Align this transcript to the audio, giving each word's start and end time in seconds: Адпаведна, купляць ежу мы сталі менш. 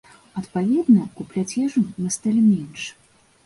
Адпаведна, 0.39 1.03
купляць 1.21 1.57
ежу 1.67 1.87
мы 2.01 2.13
сталі 2.19 2.41
менш. 2.51 2.91